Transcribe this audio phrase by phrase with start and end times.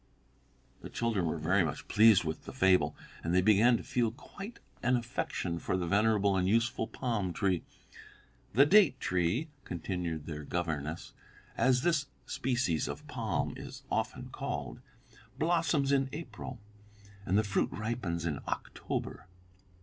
[0.81, 4.57] "'"The children were very much pleased with the fable, and they began to feel quite
[4.81, 7.61] an affection for the venerable and useful palm tree.
[8.53, 11.13] "The date tree," continued their governess,
[11.55, 14.79] "as this species of palm is often called,
[15.37, 16.59] blossoms in April,
[17.23, 19.27] and the fruit ripens in October.